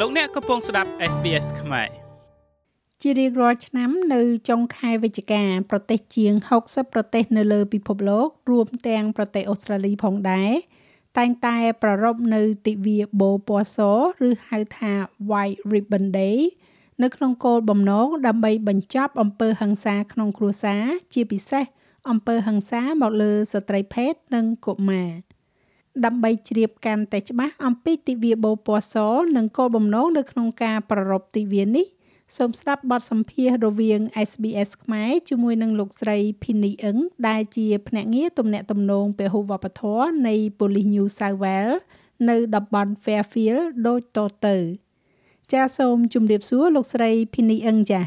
[0.00, 1.90] លោកអ្នកកំពុងស្ដាប់ SBS ខ្មែរ
[3.02, 6.32] ជារៀងរាល់ឆ្នាំនៅចុងខែវិច្ឆិកាប្រទេសជាង
[6.64, 10.50] 60ប្រទេសនៅលើពិភពលោករួមទាំងប្រទេសអូស្ត្រាលីផងដែរ
[11.18, 13.78] តែងតែប្រារព្ធនៅទិវាបូពណ៌ស
[14.28, 14.92] ឬហៅថា
[15.30, 16.38] White Ribbon Day
[17.02, 21.64] នៅក្នុងគោលបំណងដើម្បីបញ្ចប់អំពើហិង្សាក្នុងគ្រួសារជាពិសេស
[22.10, 25.10] អំពើហិង្សាមកលើស្ត្រីភេទនិងកុមារ
[26.04, 28.96] ដើម្បីជ្រាបកាន់តែច្បាស់អំពីទិវាបូពណ៌ស
[29.36, 31.86] និងគោលបំណងនៅក្នុងការប្រារព្ធទិវានេះ
[32.36, 41.78] សូមស្ដាប់បទសម្ភាសន៍រវាង SBS ខ្មែរជាមួយនឹងលោកស្រី Phini Eng ដែលជាភ្នាក់ងារទំនាក់ទំនងពហុវប្បធម៌នៃ Police New South Wales
[42.28, 44.56] នៅតំបន់ Fairfield ដូចតទៅ
[45.52, 48.02] ចាសសូមជម្រាបសួរលោកស្រី Phini Eng ចា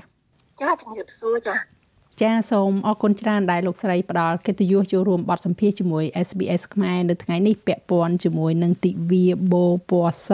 [0.61, 1.76] ចាជម្រាបសួរចា
[2.21, 10.31] ចាសូមអរគុណច្រើនដែលលោកស្រីផ្ដល់កិត្តិយសចូលរួមបទសម្ភាសជាមួយ SBS ខ្មែរនៅថ្ងៃនេះពាក់ព័ន្ធជាមួយនឹងទិវាបូពណ៌ស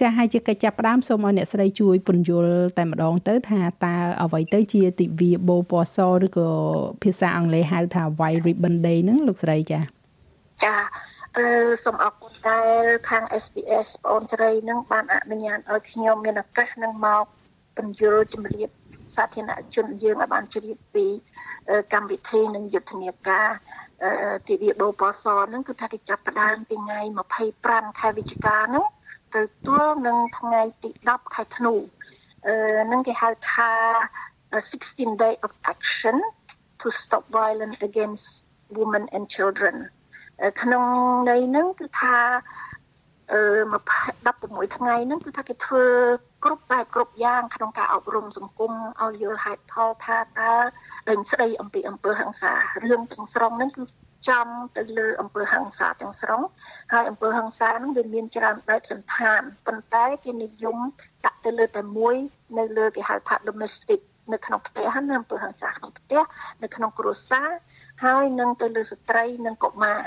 [0.00, 6.48] ចាហើយជាកិច្ចចាប់ផ្ដើមសូមឲ្យអ្នកស្រីជួយពន្យល់តែម្ដងទៅថាតើអ្វីទៅជាទិវាបូពណ៌សឬក៏
[7.02, 9.80] ភាសាអង់គ្លេសហៅថា White Ribbon Day ហ្នឹងលោកស្រីចា
[10.64, 10.74] ចា
[11.36, 11.46] អឺ
[11.84, 17.24] សូមអរគុណដែលខាង SBS បងស្រីនឹងបានអនុញ្ញាតឲ្យខ្ញុំមានឱកាសនឹងមក
[17.76, 18.68] ពន្យល់ជម្រាប
[19.16, 21.06] សាធារណជនយើងឲ្យបានជ្រាបពី
[21.92, 23.48] កម្មវិធីនិងយុទ្ធនាការ
[24.48, 27.00] ទិវាបូពសហ្នឹងគឺថាគេចាប់ផ្ដើមពីថ្ងៃ
[27.50, 28.86] 25ខែវិច្ឆិកាហ្នឹង
[29.34, 31.74] ទៅទល់នឹងថ្ងៃទី10ខែធ្នូ
[32.46, 32.56] អឺ
[32.90, 33.70] នឹងគេហៅថា
[34.72, 36.16] 16 day of action
[36.80, 38.26] to stop violence against
[38.78, 39.76] women and children
[40.62, 40.84] ក្នុង
[41.28, 42.16] ន័យហ្នឹងគឺថា
[43.32, 43.42] អឺ
[44.10, 45.84] 16ថ្ងៃហ្នឹងគឺថាគេធ្វើ
[46.44, 48.72] គ្រប់បែបគ្រប់យ៉ាងក្នុងការអប់រំសង្គម
[49.02, 50.52] ឲ្យយល់ហេតុផលថាតើ
[51.10, 52.52] ដឹងស្ដីអំពីអំពើហិង្សា
[52.84, 53.82] រឿងទាំងស្រុងហ្នឹងគឺ
[54.28, 56.42] ចំទៅលើអំពើហិង្សាទាំងស្រុង
[56.92, 60.78] ហើយអំពើហិង្សាហ្នឹងវាមានច្រើនបែបសន្តានប៉ុន្តែគេនិយម
[61.24, 62.16] ដាក់ទៅលើតែមួយ
[62.58, 64.00] នៅលើគេហៅថា domestic
[64.32, 66.22] នៅក្នុងផ្ទះណាអំពើហិង្សាក្នុងផ្ទះ
[66.62, 67.48] នៅក្នុងគ្រួសារ
[68.04, 70.00] ហើយនឹងទៅលើស្ត្រីនិងកុមារ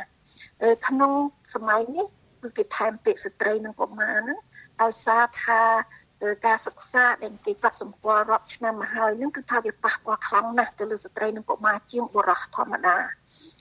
[0.87, 1.11] ក្នុង
[1.53, 2.07] សម័យនេះ
[2.41, 4.39] គឺគេថែមពាក្យស្ត្រីនិងកុមារហ្នឹង
[4.81, 5.61] ដោយសារថា
[6.45, 12.97] ការសិក្សាដែលគេកត់សម្គាល់រាប់ឆ្នាំមកហើយនឹងគឺថាវាប៉ះពាល់ខ្លាំងណាស់ទៅលើស្ត្រីនិងកុមារជាងបុរសធម្មតា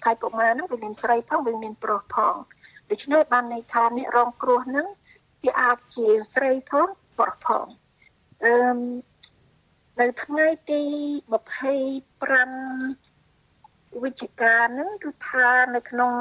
[0.04, 2.34] ហើយកុមារហ្នឹងវាមានស្រីផងវាមានប្រុសផង
[2.90, 4.86] ដូច្នេះបានន័យថាអ្នករងគ្រោះហ្នឹង
[5.42, 6.88] គេអាចជាស្រីផង
[7.18, 7.66] ប្រុសផង
[8.44, 8.52] អឺ
[10.00, 10.86] នៅថ្ងៃទី25
[14.02, 16.12] វិច្ឆិកាហ្នឹងគឺថានៅក្នុង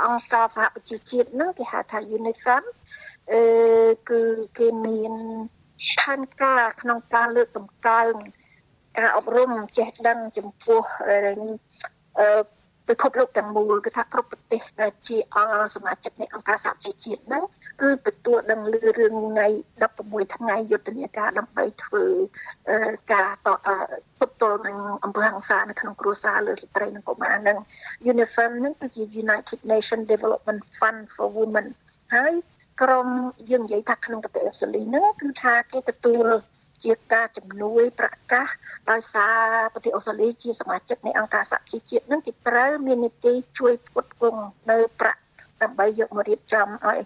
[0.00, 2.64] អង្គការសហប្រជាជាតិហ្នឹងគេហៅថា UNIFEM
[3.32, 3.42] អឺ
[4.10, 4.20] គឺ
[4.58, 5.12] គេមាន
[6.00, 8.12] ផែនការក្នុងការលើកតម្កើង
[8.98, 10.82] ការអប់រំចេះដឹងចំពោះ
[12.18, 12.28] អឺ
[12.88, 15.36] ពិភពលោកទាំងមូលគឺថាគ្រប់ប្រទេសដែលជាអ
[15.74, 17.44] សមាជិកនៃអង្គការសហជីវជាតិហ្នឹង
[17.82, 19.46] គឺទទួលដឹងលឺរឿងថ្ងៃ
[19.90, 22.04] 16ថ្ងៃយុទ្ធនាការដើម្បីធ្វើ
[23.12, 23.48] ការត
[24.20, 27.58] ទប់ទល់នឹងអំពើហិង្សានៅក្នុងគ្រួសារលើស្ត្រីនិងកុមារហ្នឹង
[28.10, 31.66] UNIFEM ហ្នឹងគឺជា United Nations Development Fund for Women
[32.14, 32.32] ហើយ
[32.80, 33.08] ក្រម
[33.50, 36.26] យើងនិយាយថាក្នុងប្រទេសអូស្ត្រាលីហ្នឹងគឺថាគេទទួល
[36.84, 38.48] ជាការជំនួយប្រកាស
[38.90, 39.38] ដោយសារ
[39.72, 44.40] ប្រទេសអូស្ត្រាលីជាសមាជិកនៃអង្គការសហជីវជាតិហ្នឹងគេត្រូវមាននីតិជួយផ្គត់ផ្គង់
[44.70, 45.20] នៅប្រាក់
[45.62, 47.00] ដើម្បីយកមករៀបចំឲ្យ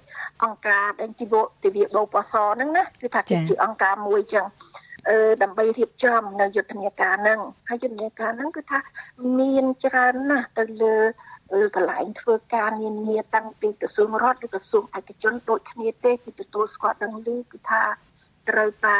[0.44, 1.34] អង្គការដែលទីវ
[1.65, 4.47] ទិវាបោពសហ្នឹងណាគឺថាជាអង្គការមួយចឹង
[5.43, 8.78] ដើម្បីរៀបចំនៅយុទ្ធនាការហ្នឹងហើយយុទ្ធនាការហ្នឹងគឺថា
[9.39, 10.97] មានច្រើនណាស់ទៅលើ
[11.77, 17.83] កន្លែងធ្វើការនានាតាំងពីក្រសួងរដ្ឋឬក្រសួងឯកជនដូចគ្នាទេគឺទទួលស្គាល់ដឹងឮគឺថា
[18.49, 18.99] ត្រូវតែ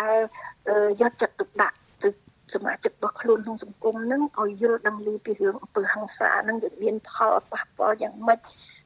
[1.00, 2.09] យកចិត្តទុកដាក់ទៅ
[2.55, 8.39] សមាជិករបស់ខ្លួនក្នុងសង្គមហ្នឹងឲ្យយល់ដឹងឮពីរឿងអំពើហិង្សាហ្នឹងវាមានផលប៉ះពាល់យ៉ាងម៉េច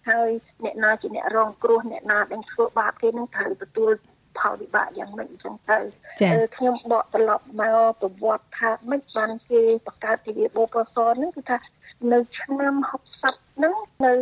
[0.09, 0.31] ហើយ
[0.65, 3.91] អ្នកណាជាអ្នករងគ្រោះអ្នកណាដែលធ្វើបាបគេនឹងត្រូវទទួល
[4.39, 5.79] ផលវិបាកយ៉ាងម៉េចអញ្ចឹងទៅ
[6.57, 11.57] ខ្ញុំបកត្រឡប់មកប្រវត្តិថាម៉េចបានគេបង្កើតទិវាបូពសហ្នឹងគឺថា
[12.13, 12.75] នៅឆ្នាំ
[13.17, 13.75] 60ហ្នឹង
[14.05, 14.13] នៅ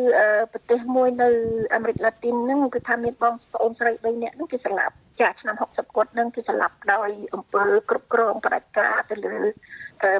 [0.53, 1.31] ប្រទេសមួយនៅ
[1.75, 9.37] អាមេរិកឡាទីនហ្នឹងគឺថាមានបងប្អូនស្រី3នាក់ហ្នឹងគេស្លាប់ចាឆ្នាំ60គាត់ហ្នឹងគឺស្លាប់ដោយអំពើគ្រប់គ្រងផ្ដាច់ការទៅលើ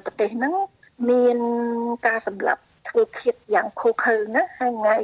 [0.05, 0.55] ប្រទេសហ្នឹង
[1.11, 1.39] មាន
[2.07, 4.97] ការសម្លាប់ធ្វើឃាតយ៉ាងខុសខើណាហើយថ្ងៃ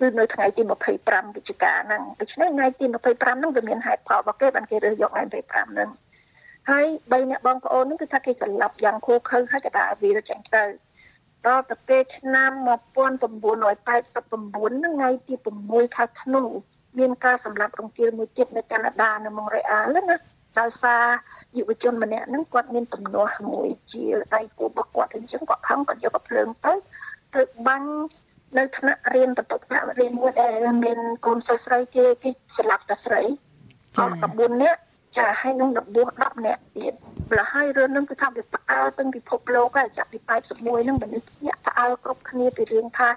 [0.00, 0.62] គឺនៅថ្ងៃទី
[0.98, 5.90] 25វិច្ឆិកាហ្នឹងដូច្នេះថ្ងៃទី25ហ្នឹងវាមានហេតុផលរបស់គេបានគេរើសយកថ្ងៃ25ហ្នឹង
[6.70, 10.64] ហើយបីអ្នកបងប្អូនហ្នឹងគឺថាគេស្លាប់យ៉ាងខូខើហើយកដាវាចឹងទៅ
[11.46, 15.34] ដល់ទៅពេលឆ្នាំ1989ហ្នឹងថ្ងៃទី
[15.64, 16.42] 6ខែធ្នូ
[16.98, 20.16] មានការសម្លាប់រង្គាលមួយទៀតនៅកាណាដានៅម៉ុងរ៉េអាលណា
[20.60, 21.04] ដោយសារ
[21.58, 24.04] យុវជនម្នាក់ហ្នឹងគាត់មានទំនាស់មួយជា
[24.34, 26.72] ដៃគូរបស់គាត់អញ្ចឹងគាត់ខំគាត់យកកភ្លើងទៅ
[27.34, 27.90] ទៅបាញ់
[28.58, 30.52] នៅថ្នាក់រៀនបន្ទប់ថ្នាក់រៀនមួយដែល
[30.84, 33.22] មានកូនសិស្សស្រីគេគេស្លាប់តែស្រី
[33.98, 34.80] អស់9នាក់
[35.18, 36.94] ចាហើយនឹងរបួស10នាក់ទៀត
[37.32, 43.08] ប្រហែលរឿងហ្នឹងគឺថាវាផ្អើលទាំងពិភពលោកហើយចាប់ពី81ហ្នឹងមនុស្សញាក់ផ្អើលគ្រប់គ្នាពីរឿងថា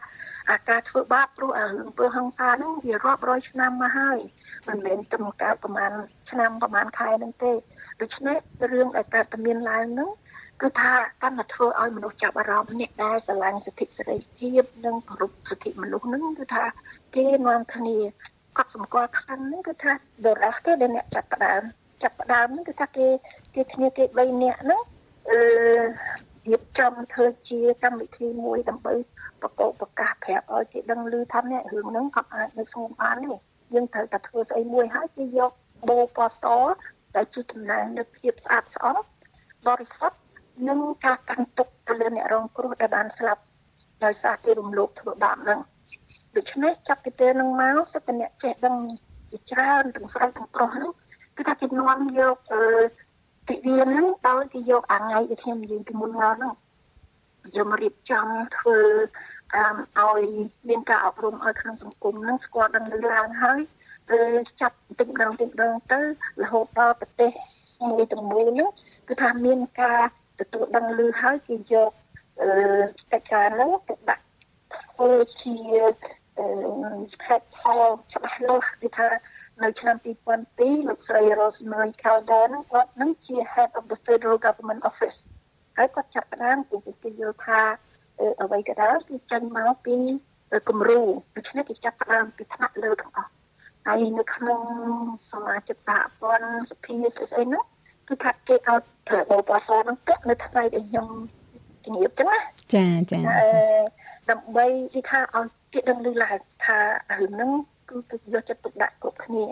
[0.52, 4.20] អាការធ្វើបាបព្រោះអំពើហិង្សាហ្នឹងវារាប់រយឆ្នាំមកហើយ
[4.68, 5.92] មិនមែនត្រឹមកាលប្រហែល
[6.32, 7.54] ឆ្នាំប្រហែលខែហ្នឹងទេ
[8.02, 8.38] ដូច្នេះ
[8.72, 10.10] រឿងដែលកើតតែមានឡើងហ្នឹង
[10.62, 10.94] គឺថា
[11.24, 16.66] កាន់តែធ្វើឲ្យមនុស្សចាប់អារម្មណ៍អ្នកដែលស្រឡាញ់សិទ្ធិសេរីភាពនិងគោរពសិទ្ធិមនុស្សហ្នឹងគឺថា
[17.16, 17.98] គេនាំគ្នា
[18.58, 19.92] កត់សម្គាល់ខ្លាំងហ្នឹងគឺថា
[20.26, 21.64] បរិះគេដែលអ្នកចាប់ផ្ដើម
[22.04, 23.08] ចាប់ផ្ដើមហ្នឹងគឺថាគេ
[23.56, 24.82] គេគ្នាគេ3នាក់ហ្នឹង
[25.30, 25.40] អឺ
[26.50, 28.94] រៀបចំធ្វើជាកម្មវិធីមួយដើម្បី
[29.42, 33.36] បកបប្រកាសប្រាប់ឲ្យគេដឹងឮថាអ្នករឿងហ្នឹងអត់អាចនៅស្ងៀមបានទេ
[33.74, 35.52] យើងត្រូវតែធ្វើស្អីមួយហើយគេយក
[35.90, 36.44] បូពស
[37.16, 38.96] ដែលជាតំណាងនៅភាពស្អាតស្អំ
[39.68, 40.20] បរិសុទ្ធ
[40.68, 43.42] និងការកាន់ទុកទៅលើអ្នករងគ្រោះដែលបានស្លាប់
[44.06, 45.60] ដោយសារគេរំលោភធ្វើបាបហ្នឹង
[46.36, 48.76] ដូច្នេះចាប់ពីពេលហ្នឹងមកសិទ្ធិអ្នកចេះដឹង
[49.32, 50.92] ជាច្រើនទាំងស្រីទាំងប្រុសហ្នឹង
[51.40, 52.62] គឺថាគេនាំយកអឺ
[53.50, 56.54] ទិវាហ្នឹងដោយគេយកអាថ្ងៃដែលខ្ញុំនិយាយពីមុនមកហ្នឹង
[57.56, 58.28] យកមករៀបចំ
[58.58, 58.80] ធ្វើ
[59.56, 60.28] អឺឲ្យ
[60.70, 63.60] មានការអប់រំឲ្យក្នុងសង្គមហ្នឹងស្គាល់ដឹងលឺឡើងហើយ
[64.62, 66.00] ចាប់តិចម្ដងតិចម្ដងទៅ
[66.42, 67.34] រហូតដល់ប្រទេស
[67.90, 68.70] មួយទាំងមូលហ្នឹង
[69.08, 70.02] គឺថាមានការ
[70.40, 71.92] ទទួលដឹងឮហើយគេយក
[72.42, 72.50] អឺ
[73.12, 74.24] កិច្ចការហ្នឹងទៅដាក់
[74.76, 75.12] ធ្វើ
[75.42, 75.58] ជា
[77.28, 77.82] ហេតុផល
[78.14, 79.08] ច្បាស់លាស់គឺថា
[79.64, 79.96] នៅឆ្នាំ
[80.46, 85.18] 2002លោកស្រី Rosemary Calder គាត់នឹងជា Head of the Federal Government Office
[85.78, 87.60] ហើយគាត់ចាប់ផ្ដើមពីគេយល់ថា
[88.42, 89.98] អ្វីក៏ដោយគឺចេញមកពី
[90.70, 91.02] គំរូ
[91.36, 93.32] ដូច្នេះគេចាប់ផ្ដើមពីថ្នាក់លើទាំងអស់
[93.86, 94.62] ហើយនៅក្នុង
[95.32, 97.64] សមាជិកសហព័ន្ធសភាស្អីស្អីនោះ
[98.08, 98.82] គឺថាគេឲ្យ
[99.32, 101.08] បបសនឹងពាក់នៅថ្ងៃដែលខ្ញុំ
[101.86, 102.40] ជំរាបចឹងណា
[102.74, 103.20] ចាចា
[104.30, 106.78] ដើម្បីគេថាឲ្យ គេដឹងឮឡើងថា
[107.20, 107.52] រឿងហ្នឹង
[107.90, 109.46] គឺគេយកចិត្តទុកដាក់គ្រប់គ្នា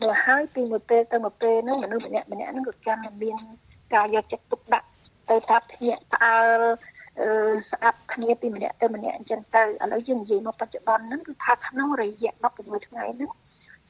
[0.00, 3.36] មកហើយពីមួយពេលទៅមួយពេលហ្នឹងមនុស្សម្នាក់ម្នាក់ហ្នឹងក៏កាន់តែមាន
[3.94, 4.88] ការយកចិត្តទុកដាក់
[5.30, 6.62] ទៅថាភ្ញាក់ផ្អើល
[7.70, 13.30] ស្អាប់គ្នាពីម្នាក់ទៅម្នាក់អញ្ចឹងទៅឥឡូវយើងនិយាយមកបច្ចុប្បន្នហ្នឹងគឺថាក្នុងរយៈ16ថ្ងៃហ្នឹង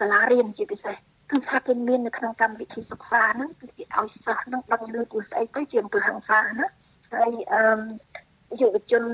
[0.00, 0.96] សាលារៀនជាពិសេស
[1.30, 6.66] គឺថាគេមាននៅក្នុងកម្មវិធីសិក្សាហ្នឹងគឺគេឲ្យសិស្សហ្នឹងដឹងលើពីស្អីទៅជាអំពើហិង្សាណា
[7.12, 7.62] ហើយអឺ
[8.60, 9.04] យុវជន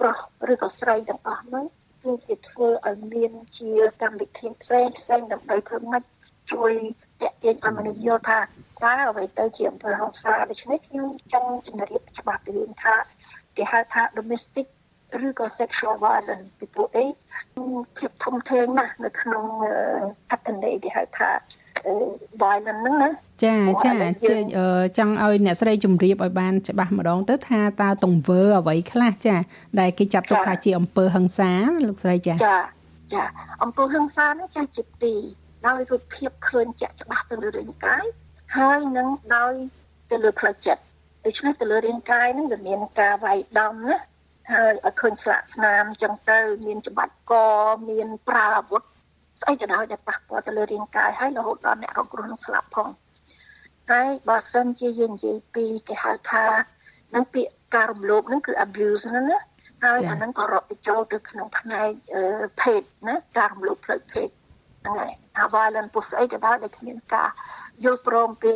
[0.00, 0.18] ប្រុស
[0.52, 1.64] ឬក៏ស្រីទាំងអស់ហ្នឹង
[2.02, 3.70] គឺគេធ្វើឲ្យមានជា
[4.02, 6.04] កម្មវិធីផ្សេងផ្សេងដើម្បីធ្វើម៉េច
[6.52, 6.72] ជួយ
[7.22, 12.94] តាក់ទាញឲ្យមនុស្សយល់ថាតើអ្វីទៅជាអំពើហិង្សាដូច្នេះខ្ញុំចង់ជម្រាបច្បាស់ពីរឿងថា
[13.56, 14.66] គេហៅថា domestic
[15.26, 17.06] ឬក៏ sexual violence ពីព្រោះអី
[17.96, 19.44] ភាពធំធេងណាស់នៅក្នុង
[20.30, 21.30] អត្ថន័យគេហៅថា
[22.42, 23.10] violence ហ្នឹងណា
[23.44, 23.92] ចាចា
[24.28, 24.34] ជា
[24.98, 29.36] ចង់ឲ្យអ្នកស្រីជម្រាបឲ្យបានច្បាស់ម្ដងទៅថាតើទង្វើអ្វីខ្លះចា
[29.80, 31.52] ដែលគេចាត់ទុកថាជាអំពើហិង្សា
[31.86, 32.58] លោកស្រីចាចា
[33.14, 33.24] ចា
[33.64, 35.20] អំពើហិង្សាហ្នឹងចាស់ជាពីរ
[35.66, 38.04] ដោយរូបភាពឃើញជាក់ច្បាស់ទៅលើរាងកាយ
[38.56, 39.52] ហើយនឹងដោយ
[40.10, 40.82] ទៅលើផ្លូវចិត្ត
[41.26, 43.96] ដូច្នេះទៅលើរាងកាយហ្នឹងវាមានការវាយដំណា
[44.52, 47.34] ហើយឲ្យឃើញស្លាកស្នាមចឹងទៅ មានច្បាច់ក
[47.90, 48.82] មានប្រើអាវុធ
[49.40, 52.88] ស្អីក៏ដោយដែលប៉ះពាល់ទៅលើរាងកាយហើយរហូតដល់អ្នករងគ្រោះនឹងស្លាប់ផង
[53.90, 56.44] ហើយបើសិនជាយើងនិយាយពីគេហៅថា
[57.14, 59.38] នឹងពាក្យការរំលោភហ្នឹងគឺ abuse ហ្នឹងណា
[59.84, 61.90] ហើយអាហ្នឹងក៏រាប់បញ្ចូលទៅក្នុងផ្នែក
[62.60, 64.28] ភេទណាការរំលោភផ្លូវភេទ
[64.82, 67.30] ហ្នឹងហើយអា violence ពុស្អីក៏ដោយដែលគ្មានការ
[67.84, 68.54] យល់ព្រមពី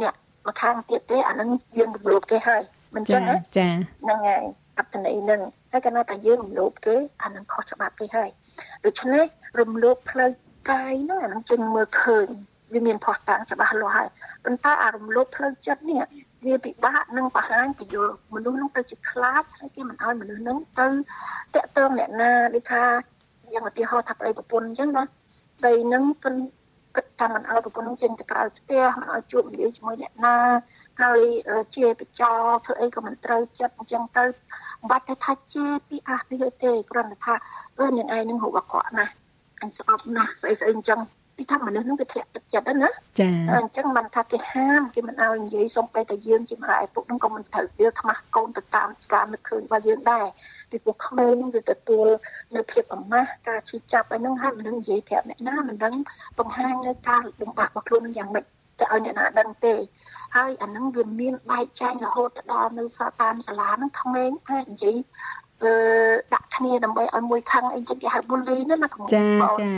[0.00, 0.14] អ្នក
[0.48, 2.62] ម្ខាងទៀតទេអាហ្នឹងយើងរំលោភគេហើយ
[2.94, 3.68] មិនចឹងណាចា
[4.02, 4.44] ហ្នឹងហើយ
[4.78, 5.40] អត្តន័យនឹង
[5.72, 8.30] ហើយកាលណាតែយើងរំលោភគេអានឹងខុសច្បាប់គេហើយ
[8.84, 9.24] ដូច្នេះ
[9.60, 10.30] រំលោភផ្លូវ
[10.70, 12.26] កាយហ្នឹងអានឹងจึงមើលឃើញ
[12.72, 14.08] វាមានផុសតាំងច្បាស់លាស់ហើយ
[14.44, 16.02] ប៉ុន្តែអារំលោភផ្លូវចិត្តនេះ
[16.46, 20.86] វាពិបាកនឹងបង្ហាញពយល់មនុស្សនឹងទៅជាខ្លាចហើយគេមិនឲ្យមនុស្សនឹងទៅ
[21.54, 22.84] តាក់ទងអ្នកណាដូចថា
[23.54, 25.04] យ៉ាងឧទាហរណ៍ថាប្តីប្រពន្ធអញ្ចឹងណា
[25.58, 26.04] ប្តីនឹង
[26.96, 30.36] គិតថាមិនឲ្យប្រពន្ធនឹងចេញទៅក្រៅផ្ទះមិនឲ្យជួបនិយាយជាមួយអ្នកណា
[31.02, 31.20] ហើយ
[31.76, 32.32] ជាបចោ
[32.64, 37.34] ធ្វើអីក៏មិនត្រូវចិត្តអញ្ចឹងទៅមិនបាច់ទៅថាជាពីអះពីទេគ្រាន់តែថា
[37.80, 39.12] អឺនឹងឯងនឹងហូបអាក្រក់ណាស់
[39.60, 41.00] អញស្អប់ណាស់ស្អីស្អីអញ្ចឹង
[41.36, 42.88] ពីថាមនុស្សនឹងវាធ្លាក់ទឹកចិត្តណា
[43.20, 50.26] ចាអញ្ចឹងមិនថាគេហាមគេមិនឲ្យនិយាយសុំពេលតែយើងជាម្ដាយឪពុកនឹងក៏មិនត្រូវដៀលថ្មាស់កូនទៅតាមការនឹកឃើញរបស់យើងដែរ
[50.70, 52.06] ពីពួកក្មេងនឹងវាទទួល
[52.56, 55.94] នៅភាពអាម៉ាស់ការឈឺចាប់ឯហ្នឹងហើយមិនដឹងនិយាយប្រាប់អ្នកណាមិនដឹង
[56.38, 58.44] បង្ហាញនៅការលំបាករបស់ខ្លួននឹងយ៉ាងម៉េច
[58.80, 59.74] ទៅឲ្យអ្នកណាដឹងទេ
[60.36, 64.96] ហើយអាហ្នឹងវាមានបែកចែករហូតដល់នៅសាតាមសាលាហ្នឹងក្មេងអាចនិយាយ
[65.62, 65.72] អឺ
[66.34, 69.26] ដាក់គ្នាដើម្បីឲ្យមួយខឹងអីចឹងគេហៅ bully ណាណាចា
[69.60, 69.72] ចា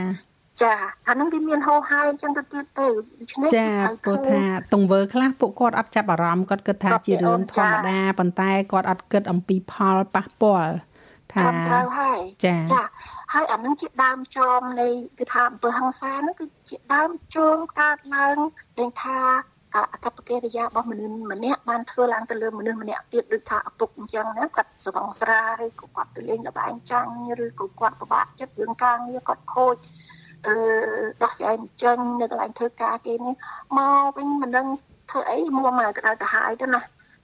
[0.63, 0.75] ចា
[1.09, 2.87] អានឹងវាមានហោហាយអញ្ចឹងទៅទៀតទៅ
[3.21, 3.67] ដូច្នេះចា
[4.05, 4.43] ព្រោះថា
[4.75, 10.75] ទង្វើខ្លះពួកគាត់អត់ចាប់អារម្មណ៍គាត់គិតថាជារឿងធម្មតាប៉ុន្តែគាត់អត់គិតអំពីផលប៉ះពាល់
[11.33, 12.83] ថាថាត្រូវហើយចាចា
[13.33, 18.37] ហើយអានឹងជាដើមចមនៃគឺថាអំពើហ ংস ាហ្នឹងគឺជាដើមជងកើតឡើង
[18.79, 19.19] ដែលថា
[19.75, 27.13] អកប្បកិរិយារបស់មនុស្សម្នាក់បានធ្វើឡើងទៅលើមនុស្សម្នាក់ទៀតដូចថាឪពុកអញ្ចឹងណាគាត់សងស្រាឬក៏គាត់ទៅលេងលបែងចាញ់
[27.45, 29.77] ឬក៏គាត់ពិបាកចិត្តរឿងការងារគាត់ខូច
[30.36, 30.36] អឺ
[31.23, 33.35] ដោះស្រាយមិនចឹងនៅកន្លែងធ្វើការគេនេះ
[33.79, 34.67] មកវិញមិនដឹង
[35.11, 36.81] ធ្វើអីមួមកក្តៅទៅហើយទៅណា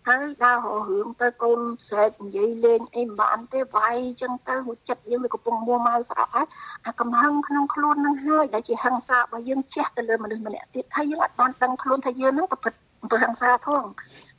[0.09, 4.57] ហើយដើរររឿងទៅកូនស្រែកនិយាយលេងអីមិនបានទេវាយចឹងទៅ
[4.89, 6.47] ចិត្តយើងវាកំពុងមួម៉ៅស្រាប់ហើយ
[6.87, 13.85] អាកំហឹងក្នុងខ្លួននឹងហើយដែលជាហិង្សារបស់យើងជះទៅលើមនុស្សម្នាក់ទៀតហើយយើងអត់បានដឹងខ្លួនថាយើងនឹងប្រព្រឹត្តអំពើហិង្សាផង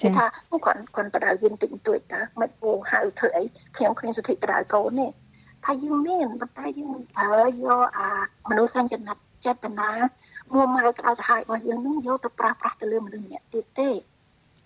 [0.02, 0.26] គេថា
[0.66, 3.44] គាត់គាត់បដៅយើងតិចតួចតើមិនពោហៅធ្វើអី
[3.78, 5.23] ខ្ញុំគ្មានសិទ្ធិបដៅកូនទេ
[5.66, 8.10] ថាយើងមានប៉ុន្តែយើងមិនប្រើយកអា
[8.50, 9.10] មនុស្សសញ្ញណ
[9.46, 9.92] ចេតនា
[10.54, 13.90] មួម៉ៅក្តៅក្រហាយរបស់យើងនឹងយកទៅប្រាស់ប្រាស់ទៅលើមនុស្សម្នាក់ទៀតទេ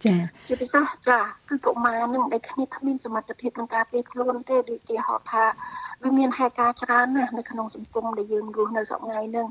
[0.05, 0.15] ចា
[0.47, 5.43] ជាពិសេសចាគឺកុមារនឹងដែលគ្នាគ្មានសមត្ថភាពក្នុងការពារខ្លួនទេដូចជាហៅថា
[6.03, 9.47] វាមានហេតុការណ៍ច្រើនណាស់នៅក្នុងសង្គមដែលយើងរស់នៅសប្តាហ៍ហ្នឹង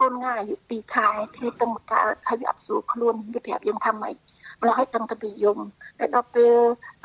[0.00, 4.14] កូនងាអាយុ2ខែគ្នាទៅមកកើតហើយវាអត់ស្រួលខ្លួនវាប្រាប់យើងថាម៉េច
[4.60, 5.58] ម្ល៉េះឲ្យដឹងទៅពីយំ
[5.98, 6.54] ហើយដល់ពេល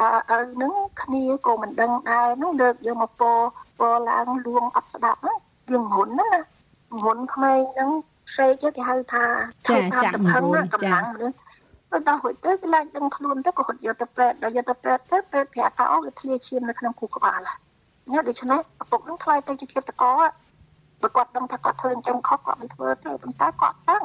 [0.02, 3.32] អើហ្នឹងគ្នាក៏មិនដឹងដែរហ្នឹងលើកយកមកពោ
[3.80, 5.38] ពោឡើងលួងអត់ស្ដាប់ហ្នឹង
[5.72, 6.30] យើងងុនណា
[7.04, 7.90] ងុនក្មេងហ្នឹង
[8.30, 9.26] ផ្សេងគេហៅថា
[9.66, 10.24] ធ្វើតាមតំ
[10.56, 11.38] ណឹងកម្លាំងមនុស្ស
[12.08, 17.40] ដល់រួចទៅវាឡើងដឹងខ្លួនទៅក៏គាត់យកទៅពេទ្យដល់យកទៅពេទ្យទៅពេទ្យប្រាប់ថាអូវាធ្លាឈាមនៅក្នុងខួរក្បាល
[18.12, 20.22] ញ៉ាំដូច្នេះឪពុកនឹងខ្លាយទៅជាឃាតករ
[21.02, 24.04] បើគាត់ដឹងថាគាត់ធ្វើអញ្ចឹងខុសគាត់មិនធ្វើទេប៉ុន្តែគាត់ដឹង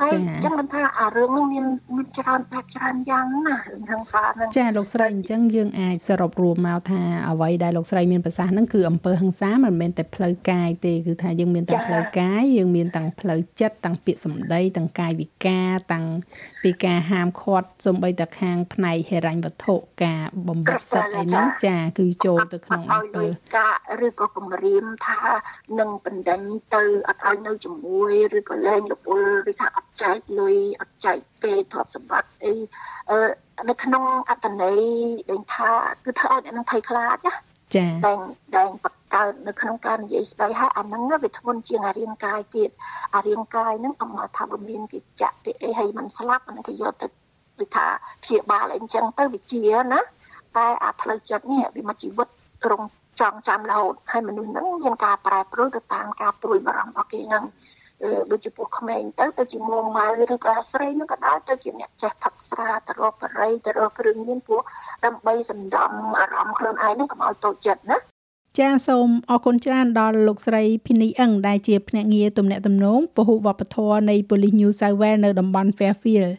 [0.00, 1.66] ហើយអញ្ចឹងមិនថាអារឿងនោះមាន
[1.96, 16.04] មានច្រើនបែបច្រើនយ៉ាងណារឿងហ ংস ាហ្នឹងចាលោកស្រីអញ្ចឹងយើងអាចសរុបរួមមកថាអ្វីដែលលោកស្រីមានប្រសាសន៍ហ្នឹងគឺអំពើហ ংস ាមិនមែនតែផ្លូវកាយទេគឺថាយើងមានទាំងផ្លូវកាយយើងមានទាំងផ្លូវចិត្តទាំងពាក្យសម្ដីទាំងកាយវិការទាំង
[16.62, 23.24] ពីការហាមឃាត់សំបីតែខាងផ្នែកហិរញ្ញវត្ថុការបំបត្តិសិទ្ធិអីហ្នឹងចា គឺចូលទៅក្នុងអំពើ
[23.56, 23.76] ការ
[24.06, 25.20] ឬក៏គម្រាមថា
[25.78, 26.40] នឹងបណ្ដឹង
[26.74, 32.52] ទៅអត់ឲ្យនៅជាមួយឬក៏លែងលពលឬថាអត់ចែកលុយអត់ចែកគេទ្រព្យសម្បត្តិអី
[33.10, 33.18] អឺ
[33.70, 34.80] នៅក្នុងអត្តន័យ
[35.30, 35.70] ដែលថា
[36.04, 37.34] គឺធ្វើឲ្យអ្នកនឹងភ័យខ្លាចណា
[37.76, 38.14] ចាតែ
[38.56, 42.70] តែបកកើតនៅក្នុងការនិយាយស្ដីហើយអាហ្នឹងវាធ្ងន់ជាងអារាងកាយទៀត
[43.14, 47.06] អារាងកាយហ្នឹងអមថាបើមានគេចាក់ទេអីហើយมันស្លាប់អាហ្នឹងគេយកទៅ
[47.60, 47.86] ដូចថា
[48.22, 50.00] ព្យាបាលអីចឹងទៅវាជាណា
[50.56, 52.28] តែអាផ្លូវចិត្តនេះវាមកជីវិត
[52.70, 52.82] រង
[53.20, 57.44] ចងចាំរហូតហើយមនុស្សហ្នឹងមានការប្រែប្រួលទៅតាមការព្រួយបារម្ភរបស់គេហ្នឹង
[58.30, 64.62] ដូចជាពួកក្មេងទៅទៅជាមួងម៉ៅឬក៏ស្រីហ្នឹងក៏ដោយទៅជាអ្នកចេះផឹកស្រាទៅរកបរិយទៅរកគ្រឿងញៀនពួក
[65.04, 65.90] ដើម្បីសម្ដំ
[66.20, 67.98] អារម្មណ៍ខ្លួនឯងហ្នឹងកុំឲ្យតូចចិត្តណា
[68.58, 76.32] ចាសសូមអរគុណច្រើនដល់លោកស្រីភីនីអឹងដែលជាភ្នាក់ងារទំនាក់ទំនងពហុវប្បធម៌នៃ Police New South Wales នៅតំបន់ Fairfield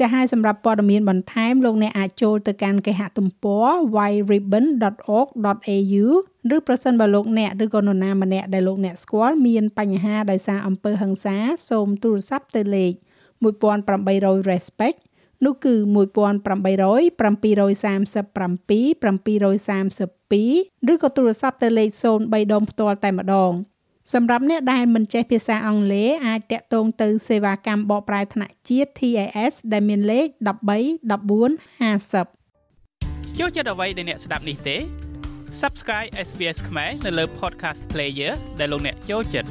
[0.00, 6.04] ចាហើយសម្រាប់ព័ត៌មានបន្ថែមលោកអ្នកអាចចូលទៅកាន់គេហទំព័រ whiteribbon.org.au
[6.56, 11.36] ឬប្រសិនបើលោកអ្នកឬក៏នរណាម្នាក់ដែលលោកអ្នកស្គាល់មានបញ្ហាដោយសារអំពើហិង្សា
[11.70, 12.92] សូមទូរស័ព្ទទៅលេខ
[13.72, 14.98] 1800 respect
[15.44, 15.98] នោះគឺ1800
[17.20, 21.88] 737 732ឬក៏ទូរស័ព្ទទៅលេខ
[22.22, 23.52] 03ដងផ្ទាល់តែម្ដង
[24.14, 30.66] សម្រាប់អ្នកដែលមិនចេះភាសាអង់គ្លេសអាចតាក់ទងទៅសេវាកម្មបកប្រែថ្នាក់ជាតិ TIS ដែលមានលេខ13 14
[32.34, 34.76] 50ចូលចិត្តអ្វីដែលអ្នកស្ដាប់នេះទេ
[35.62, 39.50] Subscribe SBS ខ្មែរនៅលើ Podcast Player ដែលលោកអ្នកចូលចិត្ត